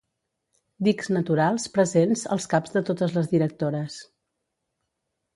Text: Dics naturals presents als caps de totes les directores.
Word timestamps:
Dics 0.85 1.09
naturals 1.17 1.67
presents 1.75 2.23
als 2.35 2.47
caps 2.53 2.73
de 2.77 2.83
totes 2.87 3.13
les 3.19 3.29
directores. 3.35 3.99